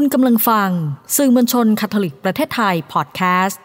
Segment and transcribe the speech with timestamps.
[0.00, 0.70] คุณกำลังฟัง
[1.16, 3.60] สื่อมวลชนคาทอลิกประเทศไทยพอดแคสต์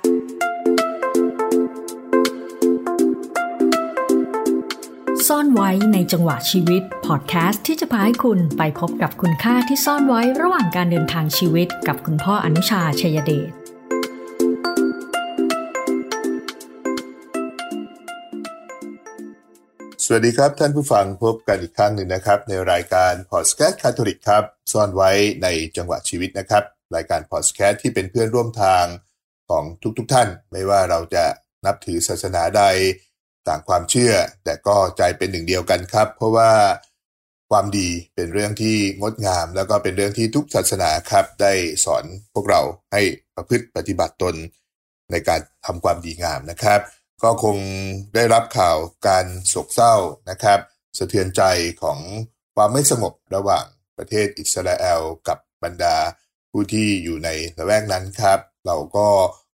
[5.28, 13.61] ซ่อนไว้ในจังหวะชีวิตพอดแคสต์ที่จะพาให้คุณไปพบกับคุณค่าที่ซ่อนไว้ระหว่างการเดินทางชีวิตกับคุณพ่ออนุชาชัยเดช
[20.16, 25.12] วัสดีครับท่านผู้ฟังพบกันอีกครั้งหนึ่งนะครับ ในรายการพอดแคสต์คาทอลิกครับซ่อนไว้
[25.44, 25.48] ใน
[25.78, 26.64] จังหวะชีวิตนะครับ
[26.96, 28.86] รายการพอดแคสต์ที่เป็นเพื่อนร่วมทาง
[29.50, 29.64] ของ
[29.98, 31.26] ทุกๆทท่าน ไม่ว่าเราจะ
[31.66, 32.64] นับถือศาสนาใด
[33.48, 36.52] ต่างความเชื่อ แต่ก็ใจเป็นหนึ่งเดียวกันครับ เพราะว่า
[37.52, 41.54] ความดีเป็นเรื่องที่งดงาม แล้วก็เป็นเรื่องที่ทุกศาสนาครับ ได้
[41.86, 43.02] สอนพวกเราให้
[43.36, 44.36] ประพฤติปฏิบัติตน
[45.12, 46.82] ในการทำความดีงามนะครับ
[47.24, 47.58] ก็คง
[48.16, 49.96] ได้รับข่าวการโศกเศร้า
[50.30, 50.60] นะครับ
[50.98, 51.42] สะเทือนใจ
[51.82, 52.00] ของ
[52.56, 53.66] ความไม่สงบระหว่าง
[53.98, 55.96] ประเทศอิสราเอลกับบรรดา
[56.52, 59.08] ผู้ที่อยู่ในละแวกนั้นครับ เราก็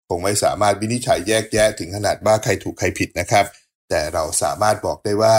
[0.09, 3.47] คงไม่สามารถวินิจฉัยแยกแยะถึงขนาดว่าใครถูกใครผิดนะครับ
[3.89, 5.37] แต่เราสามารถบอกได้ว่า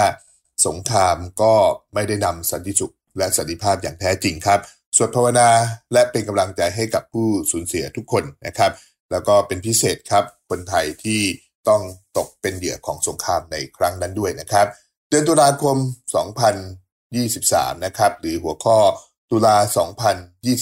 [0.67, 1.53] สงครามก็
[1.93, 4.59] ไม่ได้นำสันติสุขและสันติภาพอย่างแท้จริงครับ
[4.95, 5.49] สวดภาวนา
[5.93, 8.71] และเป็นกำลังใจให้กับผู้สูญเสียทุกคนนะครับ
[9.11, 11.21] แล้วก็เป็นพิเศษครับคนไทยที่
[11.69, 11.81] ต้อง
[12.17, 14.67] ตกเป็นเหยื่อของสงครามในครั้งนั้นด้วยนะครับ
[15.09, 15.77] เดือนตุลาคม
[17.15, 18.77] 2023 นะครับ หรือหัวข้อ
[19.31, 19.57] ตุลา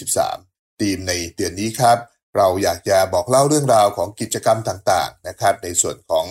[0.07, 1.97] 2023 ธีมในเดือนนี้ครับ
[2.37, 6.25] เราอยากจะบอกเล่าเรื่องราวของกิจกรรมต่างๆนะครับ ในส่วนของ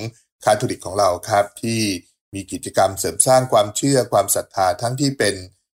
[0.44, 1.80] คาทอลิกของเราครับที่
[2.34, 5.34] มีกิจกรรมเสริมสร้างความเชื่อความศรัทธาทั้งที่เป็น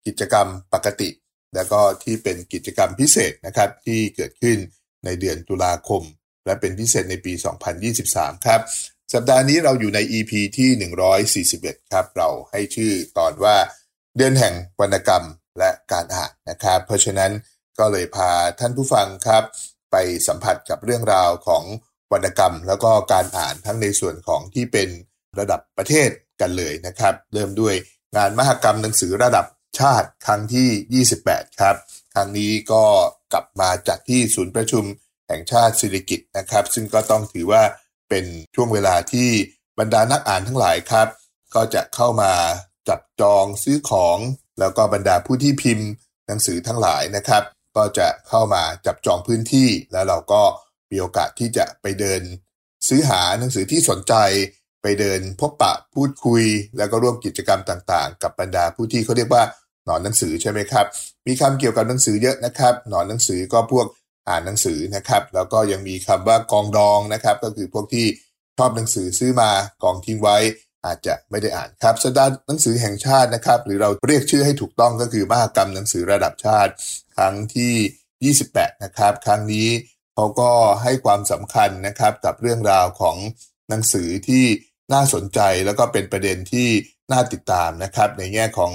[0.07, 1.11] กิจกรรมปกติ
[1.55, 4.59] แล้วก็ที่เป็นกิจกรรมพิเศษนะครับที่เกิดขึ้น
[5.05, 6.03] ในเดือนตุลาคม
[6.45, 7.33] และเป็นพิเศษในปี
[7.89, 8.61] 2023 ครับ
[9.15, 10.71] สัปดาห์นี้เราอยู่ใน EP ที่
[11.51, 13.57] 141 ครับ เราให้ชื่อตอนว่า
[14.17, 15.25] เดือนแห่งวรรณกรรม
[15.59, 17.31] และการอ่านนะครับ เพราะฉะนั้น
[17.79, 19.45] ก็เลยพาท่านผู้ฟังครับ
[19.93, 19.97] ไป
[20.29, 21.65] สัมผัสกับเรื่องราวของ
[22.13, 24.89] วรรณกรรม แล้วก็การอ่านทั้งในส่วนของที่เป็น
[25.39, 26.11] ระดับประเทศ
[26.41, 27.75] กันเลยนะครับ เริ่มด้วย
[28.17, 29.47] งานมหกรรมหนังสือระดับ
[29.81, 31.77] ชาติครั้งที่ 28 ครับ
[32.15, 32.85] ครั้งนี้ก็
[33.33, 34.85] กลับมาจัดที่ศูนย์ประชุม
[35.29, 37.63] แห่งชาติสิริกิตนะครับ ซึ่งก็ต้องถือว่า
[38.09, 38.25] เป็น
[38.55, 39.31] ช่วงเวลาที่
[39.79, 41.09] บรรดานักอ่านทั้งหลายครับ
[41.55, 42.33] ก็จะเข้ามา
[42.89, 44.19] จับจองซื้อของ
[44.61, 45.89] แล้วก็บรรดาผู้ที่พิมพ์
[46.27, 47.43] หนังสือทั้งหลายนะครับ
[47.77, 50.43] ก็จะเข้ามาจับจองพื้นที่ แล้วเราก็
[50.91, 52.23] มีโอกาสที่จะไปเดิน
[52.89, 54.15] ซื้อหาหนังสือที่สนใจ
[54.83, 56.43] ไปเดินพบปะพูดคุย
[56.77, 59.43] แล้วก็ร่วมกิจกรรมต่างๆ กับบรรดาผู้ที่เขาเรียกว่า
[59.85, 60.87] หนอนหนังสือใช่ไหมครับ
[61.27, 63.87] มีคำเกี่ยวกับหนังสือเยอะนะครับ หนอนหนังสือก็พวก
[64.29, 68.07] อ่านหนังสือนะครับ แล้วก็ยังมีคำว่ากองดองนะครับ ก็คือพวกที่
[68.59, 69.51] ชอบหนังสือซื้อมา
[69.83, 70.39] กองทิ้งไว้
[70.87, 76.73] อาจจะไม่ได้อ่านครับสัปดาห์หนังสือแห่งชาตินะครับ หรือเราเรียกชื่อให้ถูกต้องก็คือมหกรรมหนังสือระดับชาติ
[77.17, 79.69] ครั้งที่ 28 นะครับ ครั้งนี้
[80.15, 80.51] เขาก็
[80.83, 83.17] ให้ความสำคัญนะครับกับเรื่องราวของ
[83.69, 84.45] หนังสือที่
[84.93, 86.69] น่าสนใจแล้วก็เป็นประเด็นที่
[87.13, 88.73] น่าติดตามนะครับ ในแง่ของ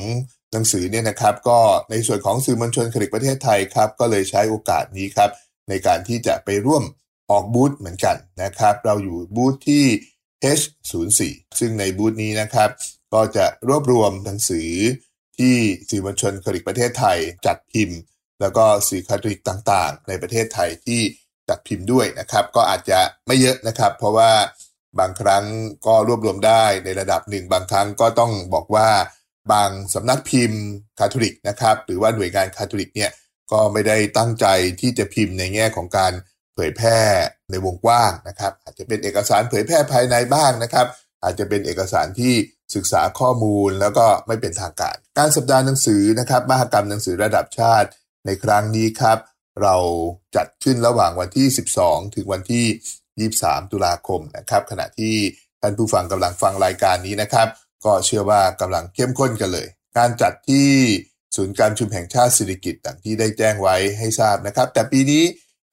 [0.54, 1.60] หนังสือเนี่ยนะครับก็
[1.92, 5.30] ในส่วนของสื่อมวลชนคลิกประเทศไทยครับก็เลยใช้โอกาสนี้ครับ
[5.70, 6.84] ในการที่จะไปร่วม
[7.32, 9.86] ออกบูธเหมือนกันนะครับ เราอยู่บูธที่
[10.44, 11.20] H04
[11.60, 12.70] ซึ่งในบูธนี้นะครับ
[13.14, 14.72] ก็จะรวบรวมหนังสือ
[15.38, 15.56] ที่
[15.90, 17.98] สื่อมวลชนคลิกประเทศไทยจัดพิมพ์
[18.42, 21.02] แล้วก็สื่อคลิกต่างๆ ในประเทศไทยที่
[21.50, 24.32] จัดพิมพ์ด้วยนะครับ ก็อาจจะไม่เยอะนะครับ เพราะว่า
[25.00, 25.46] บางครั้ง
[25.86, 28.90] ก็รวบรวมได้ในระดับหนึ่งบางครั้งก็ต้องบอกว่า
[29.52, 30.62] บางสำนักพิมพ์
[31.00, 33.12] คาทอลิกนะครับ หรือว่าหน่วยงานคาทอลิกเนี่ย
[33.52, 34.46] ก็ไม่ได้ตั้งใจ
[34.82, 36.14] ที่จะพิมพ์ในแง่ของการ
[36.56, 37.00] เผยแพร่
[37.52, 40.88] ในวงกว้างนะครับ อาจจะเป็นเอกสารเผยแพร่ภายในบ้างนะครับ
[41.24, 42.34] อาจจะเป็นเอกสารที่
[42.76, 47.90] ศึกษาข้อมูลแล้วก็ไม่เป็นทางการ การสัปดาห์หนังสือนะครับมหกรรมหนังสือระดับชาติ
[48.26, 49.18] ในครั้งนี้ครับ
[49.64, 49.76] เรา
[50.36, 51.48] จัดขึ้นระหว่างวันที่
[51.82, 55.16] 12 ถึงวันที่ 23 ตุลาคมนะครับ ขณะที่
[55.62, 57.48] ท่านผู้ฟังกำลังฟังรายการนี้นะครับ
[57.86, 59.68] ก็เชื่อว่ากำลังเข้มข้นกันเลย
[59.98, 60.68] การจัดที่
[61.36, 65.24] ศูนย์การชุมแห่งชาติสิริกิตดังที่ได้แจ้งไว้ให้ทราบนะครับ แต่ปีนี้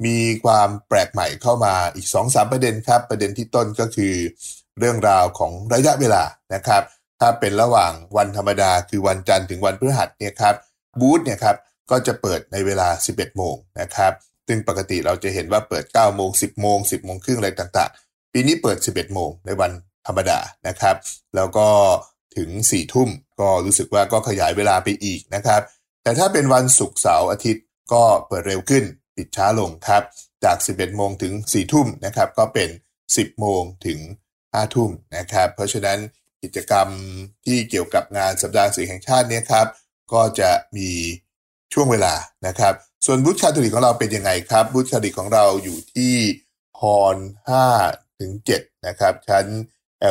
[0.07, 4.15] มีความแปลกใหม่เข้ามาอีก 2-3 ประเด็นครับ ประเด็นที่ต้นก็คือ
[4.79, 6.23] เรื่องราวของระยะเวลา
[6.55, 6.83] นะครับ
[7.21, 10.55] ถ้าเป็นระหว่างวันธรรมดาคือวันจันทร์ถึงวันพฤหัสเนี่ยครับ
[11.01, 11.57] บูธเนี่ยครับ
[11.91, 14.13] ก็จะเปิดในเวลา 11 โมงนะครับ
[14.47, 19.71] ซึ่งปกติเราจะเห็นว่าเปิด 9 โมง 10 โมง 10 โมงครึ่งอะไรต่างๆ ปีนี้เปิด 11 โมงในวัน
[20.07, 20.97] ธรรมดานะครับ
[21.37, 21.69] แล้วก็
[22.37, 23.09] ถึง4ทุ่ม
[23.41, 25.61] ก็รู้สึกว่าก็ขยายเวลาไปอีกนะครับ
[26.03, 28.85] แต่ถ้าเป็นวันศุกร์เสาร์อาทิตย์ก็เปิดเร็วขึ้น
[29.17, 30.03] ปิดช้าลงครับ
[30.45, 32.69] จาก 11 โมงถึง 4 ทุ่มนะครับ ก็เป็น
[33.09, 33.99] 10 โมงถึง
[34.39, 35.99] 5 ทุ่มนะครับ เพราะฉะนั้น
[36.43, 36.89] กิจกรรม
[37.45, 39.67] ที่เกี่ยวกับงานสัปดาห์หนังสือแห่งชาติเนี่ยครับ
[40.13, 40.91] ก็จะมี
[41.73, 42.15] ช่วงเวลา
[42.47, 42.75] นะครับ
[43.07, 46.15] ส่วนบูธคาทอลิกของเราเป็นยังไงครับบูธคาทอลิกของเราอยู่ที่
[46.81, 47.17] ฮอน
[47.71, 49.47] 5ถึง7นะครับชั้น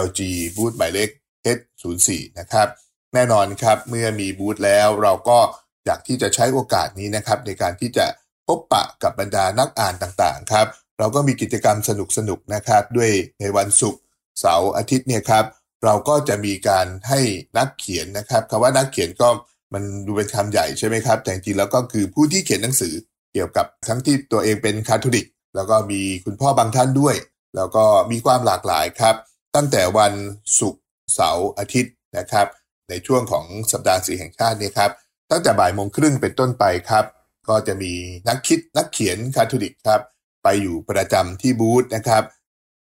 [0.06, 0.20] LG
[0.56, 1.10] บูธหมายเลข
[1.58, 2.08] H04
[2.40, 2.68] นะครับ
[3.14, 5.40] แน่นอนครับเมื่อมีบูธแล้วเราก็
[5.86, 8.06] อยากที่จะใช้โอกาสนี้นะครับ ในการที่จะ
[8.48, 10.68] พบปะกับบรรดานักอ่านต่างๆครับ
[11.00, 11.92] เราก็มีกิจกรรมส
[12.30, 14.02] นุกๆนะครับ ด้วยในวันศุกร์
[14.40, 15.46] เสาร์อาทิตย์เนี่ยครับ
[15.84, 17.20] เราก็จะมีการให้
[17.58, 19.30] นักเขียนนะครับคำว่านักเขียนก็
[19.74, 22.94] มันดูเป็นคำใหญ่ใช่ไหมครับ แต่จริงๆแล้วก็คือผู้ที่เขียนหนังสือ
[23.34, 27.16] เกี่ยวกับทั้งที่ตัวเองเป็นคาทอลิก แล้วก็มีคุณพ่อบางท่านด้วย
[27.56, 29.16] แล้วก็มีความหลากหลายครับ
[29.56, 30.14] ตั้งแต่วัน
[30.60, 30.84] ศุกร์
[31.14, 32.48] เสาร์อาทิตย์นะครับ
[32.90, 34.92] ในช่วงของสัปดาห์สีแห่งชาตินี่ครับ
[35.32, 37.06] ตั้งแต่บ่ายโมงครึ่งเป็นต้นไปครับ
[37.50, 37.94] ก็จะมี
[38.28, 40.02] นักคิดนักเขียนคาทอลิกครับ
[40.44, 42.24] ไปอยู่ประจำที่บูธนะครับ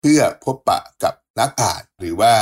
[0.00, 2.32] เพื่อพบปะกับนักอ่านหรือว่า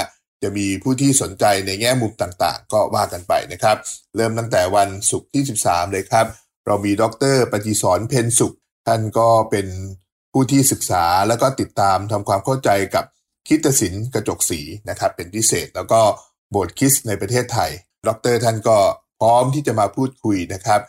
[0.42, 3.76] จะมีผู้ที่สนใจในแง่มุมต่างๆ ก็ว่ากันไปนะครับ
[4.16, 6.26] เริ่มตั้งแต่วันศุกร์ที่ 13 เลยครับ
[6.66, 7.04] เรามีด
[7.34, 8.54] รปฏิสอนเพนสุข
[8.86, 9.66] ท่านก็เป็น
[10.32, 13.04] ผู้ที่ศึกษาแล้วก็ติดตามทำความเข้าใจกับ
[13.48, 14.60] คิตศิลป์กระจกสี
[14.90, 16.00] นะครับเป็นพิเศษ แล้วก็
[16.50, 17.70] โบสถ์คิสในประเทศไทย
[18.06, 18.78] ดรท่านก็
[19.20, 20.80] พร้อมที่จะมาพูดคุยนะครับ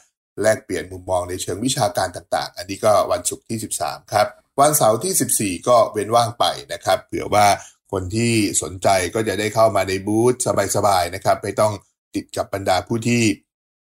[0.41, 4.27] แลกเปลี่ยนมุมมองในเชิงวิชาการต่าง ๆ อันนี้ก็วันศุกร์ที่ 13 ครับ
[4.59, 7.47] วันเสาร์ที่ 14 ก็เว้นว่างไปนะครับเผื่อว่า
[7.91, 10.35] คนที่สนใจก็จะได้เข้ามาในบูธ
[10.75, 11.73] สบายๆนะครับ ไม่ต้อง
[12.15, 13.21] ติดกับบรรดาผู้ที่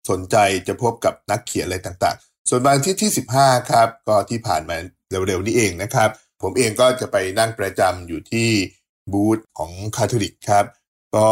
[0.10, 0.36] สนใจ
[0.68, 4.76] จะพบกับนักเขียนอะไรต่างๆ ส่วนวันทิตย์ที่ 15 ครับ ก็ที่ผ่านมา
[5.10, 6.10] เร็วๆนี้เองนะครับ
[6.44, 8.50] ผมเองก็จะไปนั่งประจำอยู่ที่
[9.14, 10.66] บูธของคาทอลิกครับ
[11.16, 11.30] ก็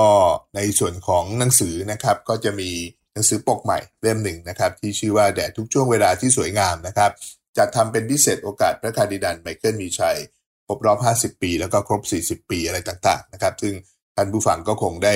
[0.56, 2.69] ในส่วนของหนังสือนะครับ ก็จะมี
[3.13, 7.11] หนังสือปกใหม่เล่มหนึ่งนะครับ ที่ชื่อว่าแดดทุกช่วงเวลาที่สวยงามนะครับ
[7.57, 10.17] จัดทำเป็นพิเศษโอกาสพระคาดิดันไมเคิลมีชัย
[10.67, 12.01] ครบรอบ 50 ปี แล้วก็ครบ
[12.44, 13.73] 40 ปีอะไรต่างๆนะครับ ซึ่ง
[14.15, 15.15] ท่านผู้ฟังก็คงได้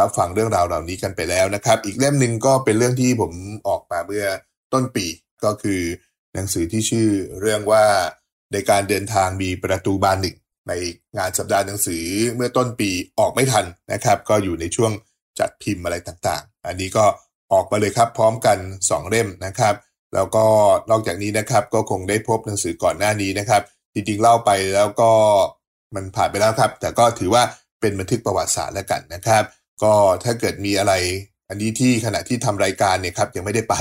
[0.00, 3.32] รับฟังเรื่องราวเหล่านี้กันไปแล้วนะครับ อีกเล่มหนึ่งก็เป็นเรื่องที่ผม
[3.68, 4.26] ออกมาเมื่อ
[4.72, 5.06] ต้นปี
[5.44, 5.80] ก็คือ
[6.34, 7.08] หนังสือที่ชื่อ
[7.40, 7.84] เรื่องว่า
[8.54, 10.36] ในการเดินทางมีประตูบานหนึ่ง
[10.68, 10.72] ใน
[11.16, 12.04] งานสัปดาห์หนังสือ
[12.34, 14.92] เมื่อต้นปีออกไม่ทันนะครับ ก็อยู่ในช่วง
[15.38, 17.04] จัดพิมพ์อะไรต่างๆ อันนี้ก็
[17.52, 18.58] ออกมาเลยครับพร้อมกัน
[18.88, 19.74] 2 เล่มนะครับ
[20.14, 20.44] แล้วก็
[20.90, 23.62] นอกจากนี้นะครับก็คงได้พบหนังสือก่อนหน้านี้นะครับ
[23.94, 25.10] จริงๆเล่าไปแล้วก็
[25.94, 27.42] มันผ่านไปแล้วครับ แต่ก็ถือว่า
[27.80, 29.44] เป็นบันทึกประวัติศาสตร์แล้วกันนะครับ
[29.82, 29.92] ก็
[30.24, 30.92] ถ้าเกิดมีอะไร
[31.48, 33.74] อันนี้ที่ขณะที่ทำรายการเนี่ยครับยังไม่ได้ไป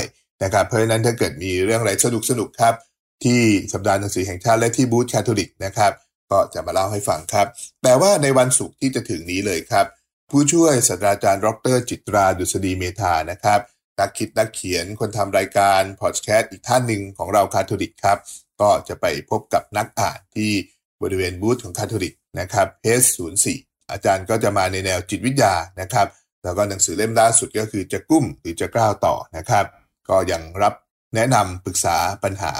[0.43, 2.73] นะครับ เพราะฉะนั้นถ้าเกิดมีเรื่องอะไรสนุกสนุกครับ
[3.23, 3.41] ที่
[3.73, 5.93] สัปดาห์หนังสือแห่งชาติและที่บูธคาทอลิกนะครับ
[6.31, 7.47] ก็จะมาเล่าให้ฟังครับ
[7.83, 9.85] แต่ว่าในวันศุกร์ที่จะถึงนี้เลยครับ
[10.31, 13.59] ผู้ช่วยศาสตราจารย์ดรจิตราดุษฎีเมธานะครับ
[13.99, 18.19] นักคิดนักเขียนคนทำรายการพอดแคสต์อีกท่านหนึ่งของเราคาทอลิกครับ
[18.61, 20.51] ก็จะไปพบกับนักอ่านที่
[21.01, 23.45] บริเวณบูธของคาทอลิกนะครับเ H04
[23.91, 26.07] อาจารย์ก็จะมาในแนวจิตวิทยานะครับ
[26.43, 29.65] แล้วก็หนังสือเล่มล่าสุดก็คือจะกุ้มหรือจะกล้าวต่อนะครับ
[30.09, 30.73] ก็ยังรับ
[31.15, 32.51] แนะนำปรึกษาปัญหา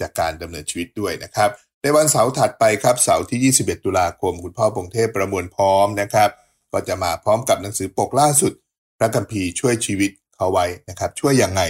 [0.00, 1.50] จากการดำเนินชีวิตด้วยนะครับ
[1.82, 6.30] ในวันเสาร์ถัดไปครับเสาร์ที่ 21 ตุลาคม คุณพ่อพงเทพประมวลพร้อมนะครับ
[6.72, 8.52] ก็จะมาพร้อมกับหนังสือปกล่าสุด
[8.98, 11.62] พระคัมภีช่วยชีวิตเขาไว้นะครับ ช่วยยังไง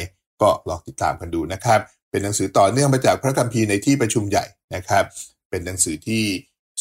[0.42, 1.80] ก็ลองติดตามกันดูนะครับ
[2.10, 4.44] เป็นหนังสือต่อเนื่องมาจากพระคัมภีในที่ประชุมใหญ่
[4.74, 5.04] นะครับ
[5.50, 6.22] เป็นหนังสือที่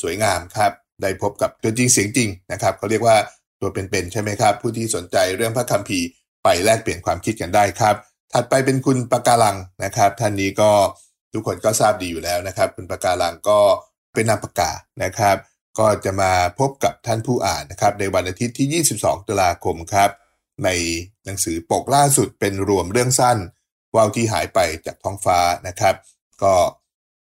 [0.02, 3.18] สวยงามครับได้พบกับตัวจริงเสียงจริงนะครับเขาเรียกว่า
[3.62, 6.06] ตัวเป็นๆใช่ไหมครับ ผู้ที่สนใจเรื่องพระคัมภีร์
[6.44, 7.96] ไปแลกเปลี่ยนความคิดกันได้ครับ
[8.34, 10.72] ถัดไปเป็นคุณปะการังนะครับ ท่านนี้ก็
[11.34, 13.60] ทุกคนก็ทราบดีอยู่แล้วนะครับ คุณปะการังก็
[14.14, 14.72] เป็นนามปากกา
[15.04, 15.38] นะครับ
[15.80, 20.10] ก็จะมาพบกับท่านผู้อ่านนะครับ ในวันอาทิตย์ที่ 22 ตุลาคมครับ
[20.64, 20.70] ใน
[21.26, 23.38] หนังสือปกล่าสุดเป็นรวมเรื่องสั้น
[23.96, 25.96] ว่าวที่หายไปจากท้องฟ้านะครับ
[26.44, 26.54] ก็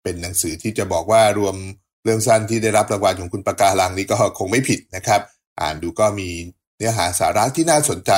[0.03, 1.55] เป็นหนังสือที่จะบอกว่ารวม
[2.03, 5.21] เรื่องสั้นที่ได้รับรางวัลของคุณปากาลังนี้ก็คงไม่ผิดนะครับ
[5.61, 6.29] อ่านดูก็มี
[6.77, 8.11] เนื้อหาสาระที่น่าสนใจ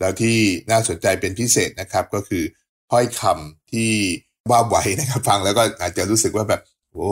[0.00, 0.36] แล้วที่
[0.70, 2.44] น่าสนใจเป็นพิเศษนะครับ ก็คือ
[2.90, 3.92] ถ้อยคำที่
[4.48, 6.60] ว่าไหวนะครับ ฟังแล้วก็อาจจะรู้สึกว่าแบบ
[6.92, 7.10] โอ้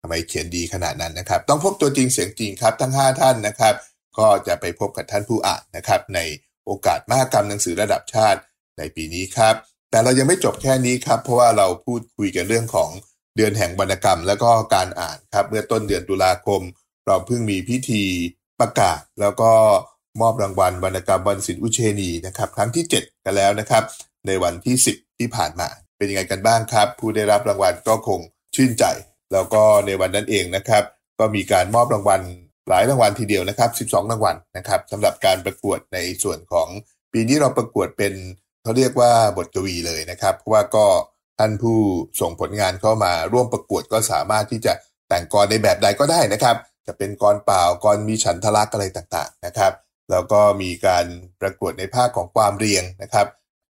[0.00, 3.74] ทำไมเขียนดีขนาดนั้นนะครับ ต้องพบตัวจริงเสียงจริงครับ ทั้ง 5 ท่านนะครับ
[4.18, 6.20] ก็จะไปพบกับท่านผู้อ่านนะครับ ใน
[6.64, 8.40] โอกาสมหกรรมหนังสือระดับชาติ
[8.78, 9.54] ในปีนี้ครับ
[9.90, 12.90] แต่เรายังไม่จบแค่นี้ครับ เพราะว่าเราพูดคุยกันเรื่องของ
[13.36, 16.60] เดือนแห่งวรรณกรรม แล้วก็การอ่านครับ เมื่อต้นเดือนตุลาคม
[17.06, 18.02] เราเพิ่งมีพิธี
[18.60, 19.52] ประกาศ แล้วก็
[20.20, 23.84] มอบรางวัลวรรณกรรมวันศิลป์อุเชนีนะครับ ครั้งที่ 7 กันแล้วนะครับ
[24.26, 28.20] ในวันที่ 10 ที่ผ่านมา เป็นยังไงกันบ้างครับ ผู้ได้รับรางวัลก็คง
[28.54, 28.84] ชื่นใจ
[29.32, 30.84] แล้วก็ในวันนั้นเองนะครับ
[31.18, 32.20] ก็มีการมอบรางวัล
[32.68, 36.68] หลายรางวัลทีเดียวนะครับ 12 รางวัลนะครับสำหรับการประกวดในส่วนของ
[37.12, 38.14] ปีนี้เราประกวดเป็น
[38.62, 40.86] เขาเรียกว่าบทกวีเลยนะครับ เพราะว่าก็
[41.38, 41.78] ท่านผู้
[42.20, 44.72] ส่งผลงานเข้ามาร่วมประกวดก็สามารถที่จะ
[45.08, 49.72] แต่งกรในแบบใดก็ได้นะครับ จะเป็นกรเปล่ากรมีฉันทลักษณ์อะไรต่างๆนะครับ
[50.10, 51.04] แล้วก็มีการ
[51.40, 53.26] ประกวดในภาคของความเรียงนะครับ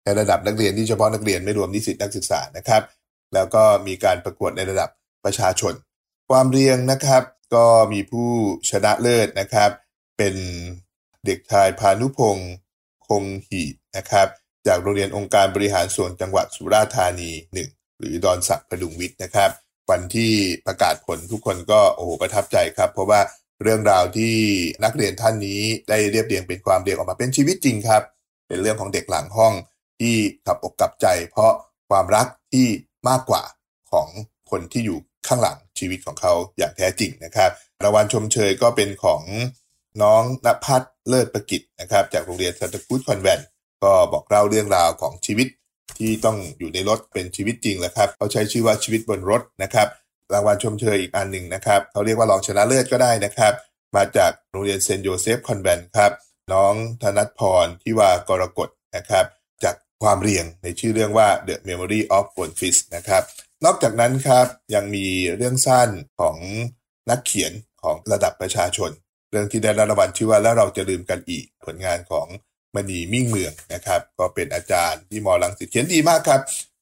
[0.07, 2.83] ในระดับนักเรียนที่เฉพาะนักเรียนไม่รวมนิสิตนักศึกษานะครับ
[3.33, 4.89] แล้วก็มีการประกวดในระดับ
[5.25, 5.73] ประชาชน
[6.29, 7.23] ความเรียงนะครับ
[7.55, 8.29] ก็มีผู้
[8.69, 9.71] ชนะเลิศนะครับ
[10.17, 10.35] เป็น
[11.25, 12.51] เด็กชายพานุพงศ์
[13.07, 13.63] คงหี
[13.97, 14.27] นะครับ
[14.67, 19.49] จากโรงเรียนองค์การบริหารส่วนจังหวัดสุราษฎร์ธานีหนึ่งหรือดอนสักพดุงวิทย์นะครับ
[19.91, 20.33] วันที่
[20.67, 23.21] ประกาศผลทุกคนก็โอ้โหประทับใจครับ เพราะว่า
[23.63, 24.35] เรื่องราวที่
[24.83, 28.03] นักเรียนท่านนี้ได้เรียบเรียงเป็นความเรียงออกมาเป็นชีวิตจริงครับ
[28.47, 29.53] เป็นเรื่องของเด็กหลังห้อง
[29.99, 31.51] ที่ขับอกกลับใจ เพราะ
[31.89, 32.67] ความรักที่
[33.09, 33.43] มากกว่า
[33.91, 34.07] ของ
[34.51, 37.51] คนที่อยู่ข้างหลังชีวิตของเขาอย่างแท้จริงนะครับ
[37.83, 39.21] รางวัลชมเชยก็เป็นของ
[40.01, 43.39] น้องนภัสเลิศประกิจนะครับ จากโรงเรียนซางตาครู้สคอนแวนท์
[43.83, 45.47] ก็บอกเล่าเรื่องราวของชีวิต
[45.97, 49.87] ที่ต้องอยู่ในรถเป็นชีวิตจริงแหละครับเขาใช้ชื่อว่าชีวิตบนรถนะครับ
[50.33, 53.53] รางวัลชมเชยอีกอันหนึ่งนะครับเขาเรียกว่ารองชนะเลิศก็ได้นะครับ
[53.95, 56.11] มาจากโรงเรียนเซนต์โยเซฟคอนเวนต์ครับ
[56.53, 59.25] น้องธนัทพรที่ว่ากรกฎนะครับ
[60.03, 63.23] ความเรียงในชื่อเรื่องว่า The Memory of Goldfish นะครับ
[63.65, 65.89] นอกจากนั้นครับยังมีเรื่องสั้น
[66.19, 66.37] ของ
[67.09, 67.51] นักเขียน
[67.83, 68.91] ของระดับประชาชน
[69.31, 72.27] เรื่องที่ได้รับรางวัลชื่อว่าแล้วเราจะลืมกันอีกผลงานของ
[72.75, 76.41] มณีมิ่งเมืองนะครับ ก็เป็นอาจารย์ที่มอลังสิตเขียนดีมากครับ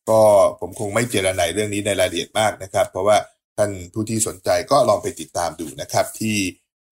[0.10, 0.22] ก็
[0.60, 3.18] ผมคงไม่เจรนายเรื่องนี้ในรายละเอียดมากนะครับ เพราะว่า
[3.58, 6.38] ท่านผู้ที่สนใจก็ลองไปติดตามดูนะครับที่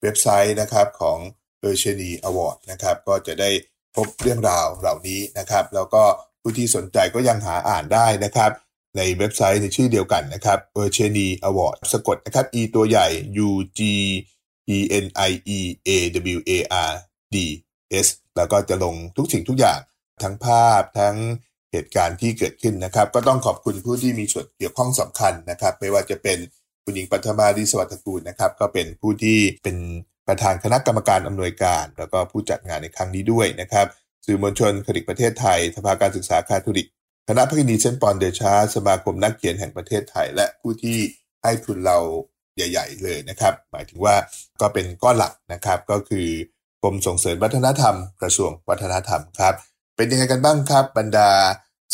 [0.02, 1.18] เว็บไซต์นะครับของ
[1.60, 3.50] เออร์เชนีอวอร์ดนะครับก็จะได้
[3.96, 6.04] พบเรื่องราวเหล่านี้นะครับ แล้วก็
[6.42, 8.52] ผู้ที่สนใจก็ยังหาอ่านได้นะครับ
[8.98, 13.08] ในเว็บไซต์ในชื่อเดียวกันนะครับ e r c h e n i Award สะกดนะครับ E ตัวใหญ่
[13.48, 13.82] U G
[14.76, 15.90] E N I E A
[16.38, 16.52] W A
[16.90, 16.92] R
[17.34, 17.36] D
[18.06, 18.08] S
[18.38, 19.80] แล้วก็จะลงทุกสิ่งทุกอย่าง
[20.24, 21.16] ทั้งภาพทั้ง
[21.72, 26.38] เหตุการณ์ที่เกิดขึ้นนะครับ ก็ต้องขอบคุณผู้ที่มีส่วนเกี่ยวข้องสำคัญนะครับ ไม่ว่าจะเป็น
[26.84, 29.78] คุณหญิงปัทมาดีสวัสดิ์กูลนะครับ ก็เป็นผู้ที่เป็น
[30.28, 33.88] ประธานคณะกรรมการอำนวยการ แล้วก็ผู้จัดงานในครั้งนี้ด้วยนะครับ
[34.26, 36.88] สื่อมวลชนคดิกประเทศไทย สภาการศึกษาคาทอลิก
[37.28, 40.98] คณะพัฒนีเซนปอนเดชาสมาคมนักเขียนแห่งประเทศไทย และผู้ที่
[41.44, 41.98] ให้ทุนเรา
[42.56, 44.16] ใหญ่ ๆ เลยนะครับ หมายถึงว่า
[44.62, 46.28] ก็เป็นก้อนหลักนะครับ ก็คือ
[46.82, 49.56] กรมส่งเสริมวัฒนธรรม กระทรวงวัฒนธรรมครับ
[49.96, 51.30] เป็นยังไงกันบ้างครับ บรรดา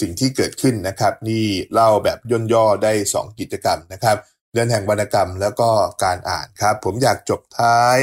[0.01, 4.17] สิ่งที่เกิดขึ้นนะครับ นี่เล่าแบบย่นย่อได้ 2 กิจกรรมนะครับ
[4.53, 5.69] เดือนแห่งวรรณกรรมแล้วก็
[6.03, 7.97] การอ่านครับ ผมอยากจบท้าย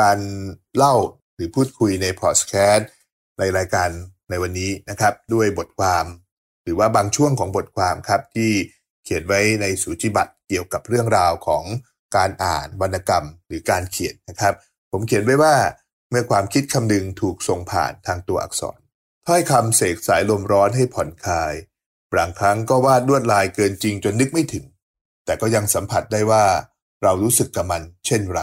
[0.00, 0.18] การ
[0.76, 0.94] เล่า
[1.34, 2.88] หรือพูดคุยในพอดแคสต์
[3.38, 3.88] ในรายการ
[4.30, 6.04] ในวันนี้นะครับ ด้วยบทความ
[6.62, 8.52] หรือว่าบางช่วงของบทความครับที่
[9.04, 11.64] เขียนไว้ในสูจิบัตรเกี่ยวกับเรื่องราวของ
[12.16, 14.54] การอ่านวรรณกรรม หรือการเขียนนะครับ
[14.92, 15.54] ผมเขียนไว้ว่า
[16.10, 18.78] เมื่อความคิดคำนึงถูกส่งผ่านทางตัวอักษร
[19.26, 21.54] ถ้อยคำเสกสายลมร้อนให้ผ่อนคลาย
[22.12, 24.64] บางครั้งก็วาดลวดลายเกินจริงจนนึกไม่ถึง
[25.24, 26.44] แต่ก็ยังสัมผัสได้ว่า
[27.02, 28.40] เรารู้สึกกับมันเช่นไร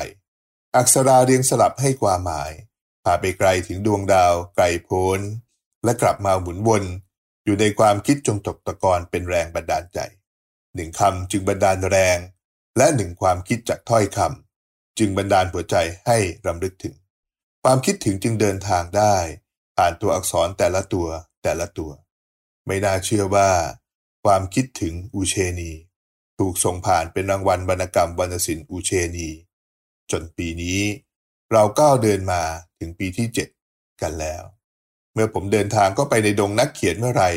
[0.76, 2.52] อักษราเรียงสลับให้ความหมาย
[3.04, 5.20] พาไปไกลถึงดวงดาว ไกลโพ้น
[5.84, 6.84] และกลับมาหมุนวน
[7.46, 10.00] อยู่ในความคิดจงตกตะกอนเป็นแรงบันดาลใจ
[10.76, 12.18] หนึ่งคำจึงบันดาลแรง
[12.78, 15.76] และหนึ่งความคิดจากถ้อยคำจึงบันดาลหัวใจ
[16.08, 16.18] ให้
[16.48, 16.96] รำลึกถึง
[17.64, 19.16] ความคิดถึงจึงเดินทางได้
[19.78, 21.08] ผ่านตัวอักษรแต่ละตัว
[21.44, 21.92] แต่ละตัว
[22.66, 23.50] ไม่น่าเชื่อว่า
[24.24, 25.72] ความคิดถึงอูเชนี
[26.40, 29.30] ถูกส่งผ่านเป็นรางวัลวรรณกรรมวรรณศิลป์อูเชนี
[30.12, 30.80] จนปีนี้
[31.52, 32.42] เราก้าวเดินมา
[32.80, 33.50] ถึงปีที่เจ็ด
[34.02, 34.44] กันแล้ว
[35.14, 37.30] เมื่อผมเดินทางก็ไปในดงนักเขียนเมื่อไหร่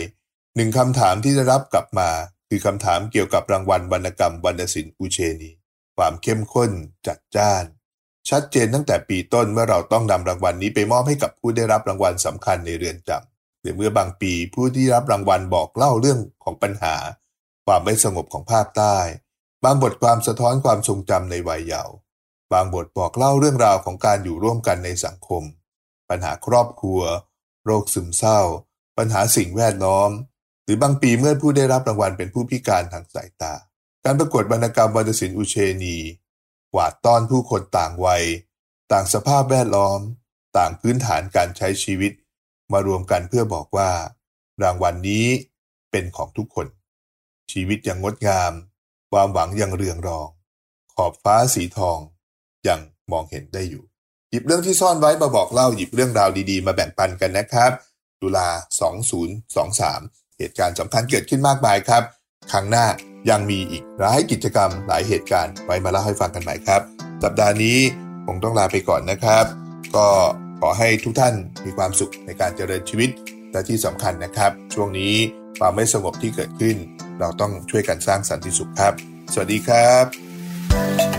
[0.56, 2.10] หนึ่งคำถามที่ได้รับกลับมา
[2.48, 5.50] คือคำถามเกี่ยวกับรางวัลวรรณกรรมวรรณศิลป์อูเชนี
[5.96, 6.70] ความเข้มข้น
[7.06, 7.64] จัดจ้าน
[8.30, 16.94] ชัดเจนตั้งแต่ปีต้นเมื่อเราต้องนำรางวัลนี้ไปมอบให้กับผู้ได้รับรางวัลสำคัญในเรือนจำหรือเมื่อบางปีผู้ที่รับรางวัลบอกเล่าเรื่องของปัญหา
[17.66, 18.96] ความไม่สงบของภาคใต้
[19.64, 21.94] บางบทความสะท้อนความทรงจำในวัยเยาว์
[22.52, 25.42] บางบทบอกเล่าเรื่องราวของการอยู่ร่วมกันในสังคม
[26.08, 27.00] ปัญหาครอบครัว
[27.64, 28.40] โรคซึมเศร้า
[28.98, 30.10] ปัญหาสิ่งแวดล้อม
[30.64, 33.54] หรือบางปีเมื่อผู้ได้รับรางวัลเป็นผู้พิการทางสายตา
[34.04, 35.96] การประกวดวรรณกรรมวรรณศิลป์อุเชนี
[36.72, 38.24] หวาดต้อนผู้คนต่างวัย
[38.92, 40.00] ต่างสภาพแวดล้อม
[40.56, 42.12] ต่างพื้นฐานการใช้ชีวิต
[42.72, 43.90] มารวมกันเพื่อบอกว่า
[44.62, 45.26] รางวัลนนี้
[45.90, 46.66] เป็นของทุกคน
[47.52, 48.52] ชีวิตยังงดงาม
[49.12, 50.28] ความหวังยังเรืองรอง
[50.94, 51.98] ขอบฟ้าสีทอง
[52.68, 52.80] ยัง
[53.12, 53.84] มองเห็นได้อยู่
[54.30, 57.72] หยิบเรื่องที่ซ่อนไว้มาบอกเล่าหยิบเรื่องราวดีๆ มาแบ่งปันกันนะครับ
[58.22, 58.48] ตุลา
[59.44, 62.02] 2023 เหตุการณ์สำคัญเกิดขึ้นมากมายครับ
[62.52, 62.86] ครั้งหน้า
[63.30, 66.82] ยังมีอีกหลายกิจกรรมหลายเหตุการณ์ไว้มาเล่าให้ฟังกันใหม่ครับ
[67.22, 67.78] สัปดาห์นี้
[68.26, 69.44] คงต้องลาไปก่อนนะครับ
[69.96, 70.06] ก็
[70.60, 73.10] ขอให้ทุกท่านมีความสุขในการเจริญชีวิต
[73.52, 75.14] และที่สำคัญนะครับ ช่วงนี้
[75.58, 76.76] ความไม่สงบที่เกิดขึ้น
[77.22, 78.94] เราต้องช่วยกันสร้างสันติสุขครับ
[79.32, 81.11] สวัสดีครับ